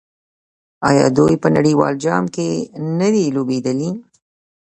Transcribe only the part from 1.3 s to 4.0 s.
په نړیوال جام کې نه دي لوبېدلي؟